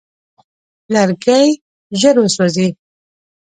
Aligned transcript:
لرګی 0.93 1.47
ژر 1.99 2.15
وسوځي. 2.23 2.67